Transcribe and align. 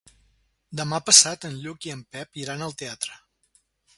Demà 0.79 0.99
passat 1.09 1.45
en 1.51 1.59
Lluc 1.65 1.87
i 1.89 1.93
en 1.97 2.03
Pep 2.17 2.41
iran 2.45 2.65
al 2.69 2.75
teatre. 2.83 3.21